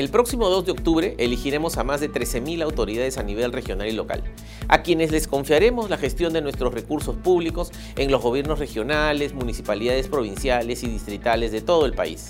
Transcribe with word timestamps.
El 0.00 0.08
próximo 0.08 0.48
2 0.48 0.64
de 0.64 0.72
octubre 0.72 1.14
elegiremos 1.18 1.76
a 1.76 1.84
más 1.84 2.00
de 2.00 2.10
13.000 2.10 2.62
autoridades 2.62 3.18
a 3.18 3.22
nivel 3.22 3.52
regional 3.52 3.86
y 3.86 3.92
local, 3.92 4.24
a 4.66 4.82
quienes 4.82 5.10
les 5.10 5.28
confiaremos 5.28 5.90
la 5.90 5.98
gestión 5.98 6.32
de 6.32 6.40
nuestros 6.40 6.72
recursos 6.72 7.16
públicos 7.16 7.70
en 7.98 8.10
los 8.10 8.22
gobiernos 8.22 8.58
regionales, 8.58 9.34
municipalidades 9.34 10.08
provinciales 10.08 10.84
y 10.84 10.86
distritales 10.86 11.52
de 11.52 11.60
todo 11.60 11.84
el 11.84 11.92
país. 11.92 12.28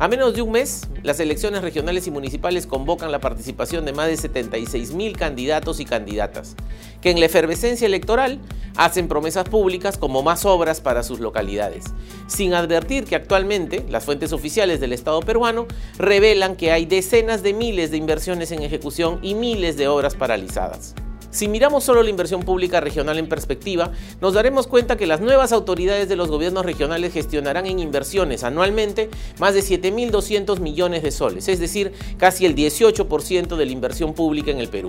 A 0.00 0.08
menos 0.08 0.32
de 0.32 0.40
un 0.40 0.52
mes, 0.52 0.88
las 1.02 1.20
elecciones 1.20 1.60
regionales 1.60 2.06
y 2.06 2.10
municipales 2.10 2.66
convocan 2.66 3.12
la 3.12 3.20
participación 3.20 3.84
de 3.84 3.92
más 3.92 4.08
de 4.08 4.16
76 4.16 4.92
mil 4.92 5.14
candidatos 5.14 5.78
y 5.78 5.84
candidatas, 5.84 6.56
que 7.02 7.10
en 7.10 7.20
la 7.20 7.26
efervescencia 7.26 7.84
electoral 7.86 8.40
hacen 8.76 9.08
promesas 9.08 9.46
públicas 9.46 9.98
como 9.98 10.22
más 10.22 10.46
obras 10.46 10.80
para 10.80 11.02
sus 11.02 11.20
localidades, 11.20 11.84
sin 12.28 12.54
advertir 12.54 13.04
que 13.04 13.14
actualmente 13.14 13.84
las 13.90 14.06
fuentes 14.06 14.32
oficiales 14.32 14.80
del 14.80 14.94
Estado 14.94 15.20
peruano 15.20 15.66
revelan 15.98 16.56
que 16.56 16.72
hay 16.72 16.86
decenas 16.86 17.42
de 17.42 17.52
miles 17.52 17.90
de 17.90 17.98
inversiones 17.98 18.52
en 18.52 18.62
ejecución 18.62 19.18
y 19.20 19.34
miles 19.34 19.76
de 19.76 19.88
obras 19.88 20.14
paralizadas. 20.14 20.94
Si 21.30 21.46
miramos 21.46 21.84
solo 21.84 22.02
la 22.02 22.10
inversión 22.10 22.42
pública 22.42 22.80
regional 22.80 23.18
en 23.18 23.28
perspectiva, 23.28 23.92
nos 24.20 24.34
daremos 24.34 24.66
cuenta 24.66 24.96
que 24.96 25.06
las 25.06 25.20
nuevas 25.20 25.52
autoridades 25.52 26.08
de 26.08 26.16
los 26.16 26.28
gobiernos 26.28 26.66
regionales 26.66 27.12
gestionarán 27.12 27.66
en 27.66 27.78
inversiones 27.78 28.42
anualmente 28.42 29.10
más 29.38 29.54
de 29.54 29.60
7.200 29.60 30.58
millones 30.58 31.02
de 31.04 31.12
soles, 31.12 31.48
es 31.48 31.60
decir, 31.60 31.92
casi 32.18 32.46
el 32.46 32.56
18% 32.56 33.56
de 33.56 33.64
la 33.64 33.72
inversión 33.72 34.12
pública 34.12 34.50
en 34.50 34.58
el 34.58 34.68
Perú. 34.68 34.88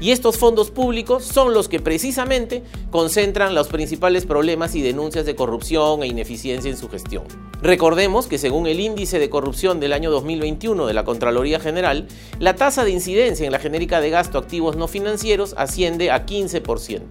Y 0.00 0.12
estos 0.12 0.38
fondos 0.38 0.70
públicos 0.70 1.24
son 1.24 1.52
los 1.52 1.68
que 1.68 1.78
precisamente 1.78 2.62
concentran 2.90 3.54
los 3.54 3.68
principales 3.68 4.24
problemas 4.24 4.74
y 4.74 4.80
denuncias 4.80 5.26
de 5.26 5.36
corrupción 5.36 6.02
e 6.02 6.06
ineficiencia 6.06 6.70
en 6.70 6.78
su 6.78 6.88
gestión. 6.88 7.24
Recordemos 7.62 8.26
que 8.26 8.38
según 8.38 8.66
el 8.66 8.80
índice 8.80 9.18
de 9.18 9.28
corrupción 9.28 9.78
del 9.78 9.92
año 9.92 10.10
2021 10.10 10.86
de 10.86 10.94
la 10.94 11.04
Contraloría 11.04 11.60
General, 11.60 12.08
la 12.38 12.56
tasa 12.56 12.84
de 12.84 12.92
incidencia 12.92 13.44
en 13.44 13.52
la 13.52 13.58
genérica 13.58 14.00
de 14.00 14.08
gasto 14.08 14.38
activos 14.38 14.76
no 14.76 14.88
financieros 14.88 15.54
asciende 15.58 16.10
a 16.10 16.24
15%. 16.24 17.02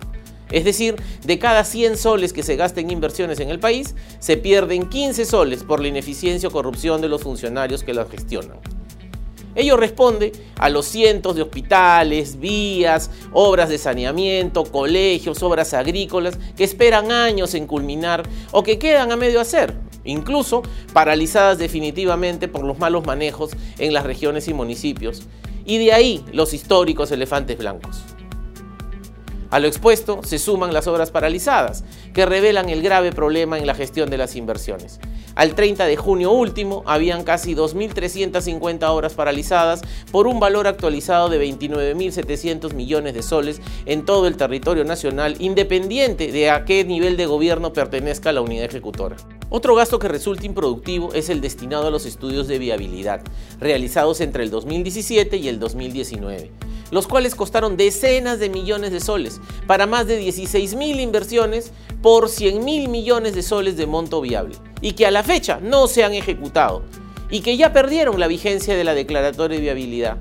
Es 0.51 0.65
decir, 0.65 0.95
de 1.23 1.37
cada 1.37 1.63
100 1.63 1.95
soles 1.95 2.33
que 2.33 2.41
se 2.41 2.55
gasten 2.55 2.85
en 2.85 2.91
inversiones 2.91 3.39
en 3.39 3.49
el 3.49 3.59
país, 3.59 3.93
se 4.17 4.35
pierden 4.35 4.89
15 4.89 5.25
soles 5.25 5.63
por 5.63 5.79
la 5.79 5.89
ineficiencia 5.89 6.49
o 6.49 6.51
corrupción 6.51 7.01
de 7.01 7.09
los 7.09 7.21
funcionarios 7.21 7.83
que 7.83 7.93
las 7.93 8.09
gestionan. 8.09 8.57
Ello 9.55 9.77
responde 9.77 10.31
a 10.57 10.69
los 10.69 10.85
cientos 10.85 11.35
de 11.35 11.41
hospitales, 11.41 12.39
vías, 12.39 13.09
obras 13.33 13.69
de 13.69 13.77
saneamiento, 13.77 14.63
colegios, 14.63 15.41
obras 15.41 15.73
agrícolas 15.73 16.37
que 16.55 16.63
esperan 16.63 17.11
años 17.11 17.53
en 17.55 17.67
culminar 17.67 18.23
o 18.51 18.63
que 18.63 18.77
quedan 18.77 19.11
a 19.11 19.17
medio 19.17 19.41
hacer, 19.41 19.73
incluso 20.03 20.61
paralizadas 20.93 21.57
definitivamente 21.57 22.47
por 22.47 22.63
los 22.63 22.77
malos 22.79 23.05
manejos 23.05 23.51
en 23.79 23.93
las 23.93 24.05
regiones 24.05 24.47
y 24.47 24.53
municipios. 24.53 25.23
Y 25.65 25.77
de 25.77 25.93
ahí 25.93 26.23
los 26.31 26.53
históricos 26.53 27.11
elefantes 27.11 27.57
blancos. 27.57 28.03
A 29.51 29.59
lo 29.59 29.67
expuesto 29.67 30.21
se 30.23 30.37
suman 30.37 30.73
las 30.73 30.85
obras 30.85 31.09
paralizadas, 31.09 31.83
que 32.13 32.27
revelan 32.27 32.69
el 32.69 32.83
grave 32.83 33.11
problema 33.11 33.57
en 33.57 33.65
la 33.65 33.73
gestión 33.73 34.11
de 34.11 34.17
las 34.19 34.35
inversiones. 34.35 34.99
Al 35.39 35.55
30 35.55 35.85
de 35.85 35.95
junio 35.95 36.33
último, 36.33 36.83
habían 36.85 37.23
casi 37.23 37.55
2.350 37.55 38.83
obras 38.89 39.13
paralizadas 39.13 39.79
por 40.11 40.27
un 40.27 40.41
valor 40.41 40.67
actualizado 40.67 41.29
de 41.29 41.41
29.700 41.41 42.73
millones 42.73 43.13
de 43.13 43.23
soles 43.23 43.61
en 43.85 44.03
todo 44.03 44.27
el 44.27 44.35
territorio 44.35 44.83
nacional, 44.83 45.37
independiente 45.39 46.33
de 46.33 46.49
a 46.49 46.65
qué 46.65 46.83
nivel 46.83 47.15
de 47.15 47.25
gobierno 47.25 47.71
pertenezca 47.71 48.33
la 48.33 48.41
unidad 48.41 48.65
ejecutora. 48.65 49.15
Otro 49.49 49.75
gasto 49.75 49.97
que 49.97 50.09
resulta 50.09 50.45
improductivo 50.45 51.13
es 51.13 51.29
el 51.29 51.39
destinado 51.39 51.87
a 51.87 51.91
los 51.91 52.05
estudios 52.05 52.49
de 52.49 52.59
viabilidad, 52.59 53.21
realizados 53.61 54.19
entre 54.19 54.43
el 54.43 54.49
2017 54.49 55.37
y 55.37 55.47
el 55.47 55.57
2019 55.57 56.51
los 56.91 57.07
cuales 57.07 57.35
costaron 57.35 57.77
decenas 57.77 58.39
de 58.39 58.49
millones 58.49 58.91
de 58.91 58.99
soles, 58.99 59.41
para 59.67 59.87
más 59.87 60.07
de 60.07 60.17
16 60.17 60.75
mil 60.75 60.99
inversiones 60.99 61.71
por 62.01 62.29
100 62.29 62.63
mil 62.63 62.89
millones 62.89 63.35
de 63.35 63.43
soles 63.43 63.77
de 63.77 63.87
monto 63.87 64.21
viable, 64.21 64.55
y 64.81 64.93
que 64.93 65.05
a 65.05 65.11
la 65.11 65.23
fecha 65.23 65.59
no 65.61 65.87
se 65.87 66.03
han 66.03 66.13
ejecutado, 66.13 66.83
y 67.29 67.41
que 67.41 67.57
ya 67.57 67.73
perdieron 67.73 68.19
la 68.19 68.27
vigencia 68.27 68.75
de 68.75 68.83
la 68.83 68.93
declaratoria 68.93 69.57
de 69.57 69.63
viabilidad. 69.63 70.17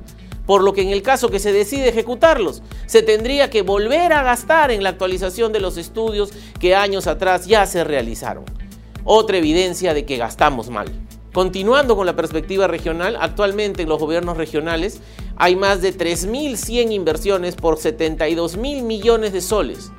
Por 0.46 0.62
lo 0.62 0.72
que 0.72 0.80
en 0.80 0.88
el 0.88 1.02
caso 1.02 1.28
que 1.28 1.40
se 1.40 1.52
decide 1.52 1.88
ejecutarlos, 1.88 2.62
se 2.86 3.02
tendría 3.02 3.50
que 3.50 3.60
volver 3.60 4.14
a 4.14 4.22
gastar 4.22 4.70
en 4.70 4.82
la 4.82 4.88
actualización 4.88 5.52
de 5.52 5.60
los 5.60 5.76
estudios 5.76 6.30
que 6.58 6.74
años 6.74 7.06
atrás 7.06 7.46
ya 7.46 7.66
se 7.66 7.84
realizaron. 7.84 8.44
Otra 9.04 9.36
evidencia 9.36 9.92
de 9.92 10.06
que 10.06 10.16
gastamos 10.16 10.70
mal. 10.70 10.88
Continuando 11.32 11.96
con 11.96 12.06
la 12.06 12.16
perspectiva 12.16 12.66
regional, 12.66 13.16
actualmente 13.20 13.82
en 13.82 13.90
los 13.90 14.00
gobiernos 14.00 14.38
regionales 14.38 15.00
hay 15.40 15.54
más 15.54 15.80
de 15.80 15.96
3.100 15.96 16.92
inversiones 16.92 17.54
por 17.54 17.78
72 17.78 18.56
mil 18.56 18.82
millones 18.82 19.32
de 19.32 19.40
soles. 19.40 19.92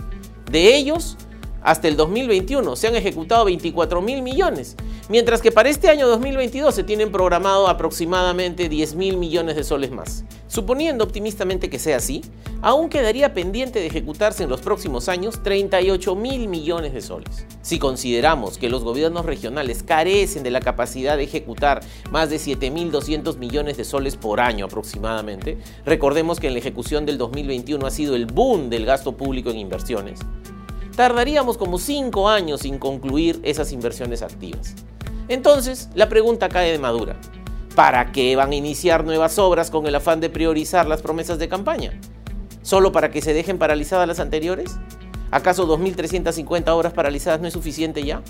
De 0.52 0.76
ellos, 0.76 1.16
hasta 1.62 1.88
el 1.88 1.96
2021 1.96 2.76
se 2.76 2.88
han 2.88 2.96
ejecutado 2.98 3.46
24 3.46 4.02
mil 4.02 4.22
millones, 4.22 4.76
mientras 5.08 5.42
que 5.42 5.54
para 5.54 5.70
este 5.70 5.88
año 5.88 6.10
2022 6.10 6.76
se 6.76 6.84
tienen 6.84 7.12
programado 7.12 7.70
aproximadamente 7.70 8.68
10 8.68 8.96
mil 8.96 9.16
millones 9.16 9.56
de 9.56 9.64
soles 9.64 9.92
más. 9.92 10.26
Suponiendo 10.50 11.04
optimistamente 11.04 11.70
que 11.70 11.78
sea 11.78 11.98
así, 11.98 12.24
aún 12.64 12.90
quedaría 12.90 13.36
pendiente 13.36 13.80
de 13.80 13.86
ejecutarse 13.86 14.44
en 14.44 14.50
los 14.50 14.62
próximos 14.62 15.08
años 15.08 15.44
38 15.44 16.16
mil 16.16 16.48
millones 16.48 16.92
de 16.92 17.02
soles. 17.02 17.46
Si 17.62 17.78
consideramos 17.78 18.58
que 18.58 18.68
los 18.68 18.84
gobiernos 18.84 19.28
regionales 19.28 19.84
carecen 19.84 20.42
de 20.42 20.50
la 20.50 20.60
capacidad 20.60 21.18
de 21.18 21.26
ejecutar 21.26 21.82
más 22.10 22.32
de 22.32 22.38
7.200 22.38 23.38
millones 23.38 23.78
de 23.78 23.86
soles 23.86 24.16
por 24.16 24.40
año 24.40 24.66
aproximadamente, 24.66 25.60
recordemos 25.86 26.40
que 26.40 26.48
en 26.48 26.54
la 26.54 26.60
ejecución 26.60 27.06
del 27.06 27.20
2021 27.20 27.86
ha 27.86 27.92
sido 27.92 28.16
el 28.16 28.26
boom 28.26 28.72
del 28.72 28.88
gasto 28.88 29.16
público 29.16 29.52
en 29.52 29.60
inversiones, 29.60 30.20
tardaríamos 30.96 31.60
como 31.60 31.78
5 31.78 32.28
años 32.28 32.62
sin 32.62 32.80
concluir 32.80 33.40
esas 33.44 33.72
inversiones 33.72 34.24
activas. 34.24 34.74
Entonces, 35.28 35.90
la 35.94 36.10
pregunta 36.10 36.50
cae 36.50 36.72
de 36.72 36.80
madura. 36.80 37.22
¿Para 37.76 38.12
qué 38.12 38.36
van 38.36 38.52
a 38.52 38.56
iniciar 38.56 39.06
nuevas 39.06 39.40
obras 39.40 39.72
con 39.72 39.86
el 39.88 39.96
afán 39.96 40.20
de 40.20 40.30
priorizar 40.30 40.88
las 40.88 41.02
promesas 41.02 41.40
de 41.40 41.48
campaña? 41.48 42.00
¿Solo 42.62 42.92
para 42.92 43.12
que 43.12 43.22
se 43.22 43.34
dejen 43.34 43.58
paralizadas 43.58 44.08
las 44.08 44.20
anteriores? 44.20 44.78
¿Acaso 45.32 45.68
2.350 45.68 46.68
obras 46.70 46.94
paralizadas 46.94 47.40
no 47.40 47.48
es 47.48 47.54
suficiente 47.54 48.04
ya? 48.04 48.22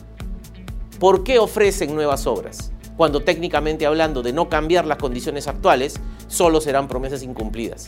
¿Por 0.99 1.23
qué 1.23 1.39
ofrecen 1.39 1.95
nuevas 1.95 2.28
obras? 2.28 2.72
Cuando 2.97 3.22
técnicamente 3.22 3.85
hablando 3.85 4.22
de 4.22 4.33
no 4.33 4.49
cambiar 4.49 4.85
las 4.85 4.97
condiciones 4.97 5.47
actuales, 5.47 5.95
solo 6.28 6.59
serán 6.59 6.89
promesas 6.89 7.23
incumplidas. 7.23 7.85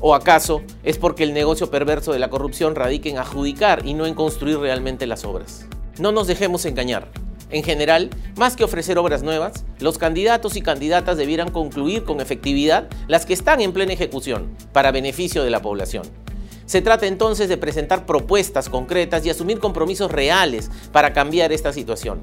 ¿O 0.00 0.14
acaso 0.14 0.62
es 0.82 0.98
porque 0.98 1.24
el 1.24 1.32
negocio 1.32 1.70
perverso 1.70 2.12
de 2.12 2.18
la 2.18 2.30
corrupción 2.30 2.74
radica 2.74 3.08
en 3.08 3.18
adjudicar 3.18 3.86
y 3.86 3.94
no 3.94 4.06
en 4.06 4.14
construir 4.14 4.58
realmente 4.58 5.06
las 5.06 5.24
obras? 5.24 5.66
No 5.98 6.12
nos 6.12 6.26
dejemos 6.26 6.66
engañar. 6.66 7.08
En 7.50 7.64
general, 7.64 8.10
más 8.36 8.54
que 8.54 8.64
ofrecer 8.64 8.96
obras 8.98 9.22
nuevas, 9.22 9.64
los 9.80 9.98
candidatos 9.98 10.56
y 10.56 10.62
candidatas 10.62 11.16
debieran 11.16 11.50
concluir 11.50 12.04
con 12.04 12.20
efectividad 12.20 12.88
las 13.08 13.26
que 13.26 13.32
están 13.32 13.60
en 13.60 13.72
plena 13.72 13.92
ejecución, 13.92 14.54
para 14.72 14.92
beneficio 14.92 15.42
de 15.42 15.50
la 15.50 15.60
población. 15.60 16.04
Se 16.66 16.82
trata 16.82 17.08
entonces 17.08 17.48
de 17.48 17.56
presentar 17.56 18.06
propuestas 18.06 18.68
concretas 18.68 19.26
y 19.26 19.30
asumir 19.30 19.58
compromisos 19.58 20.12
reales 20.12 20.70
para 20.92 21.12
cambiar 21.12 21.50
esta 21.50 21.72
situación. 21.72 22.22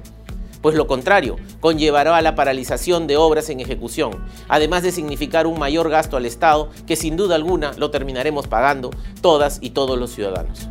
Pues 0.62 0.74
lo 0.74 0.86
contrario, 0.86 1.36
conllevará 1.60 2.16
a 2.16 2.22
la 2.22 2.34
paralización 2.34 3.06
de 3.06 3.18
obras 3.18 3.50
en 3.50 3.60
ejecución, 3.60 4.24
además 4.48 4.82
de 4.82 4.92
significar 4.92 5.46
un 5.46 5.58
mayor 5.58 5.90
gasto 5.90 6.16
al 6.16 6.24
Estado 6.24 6.70
que 6.86 6.96
sin 6.96 7.16
duda 7.16 7.34
alguna 7.34 7.72
lo 7.76 7.90
terminaremos 7.90 8.48
pagando 8.48 8.90
todas 9.20 9.58
y 9.60 9.70
todos 9.70 9.98
los 9.98 10.10
ciudadanos. 10.10 10.68